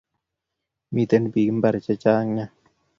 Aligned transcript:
Miten 0.95 1.23
pik 1.31 1.47
imbar 1.51 1.75
che 1.85 1.93
chang 2.03 2.29
nea 2.35 2.47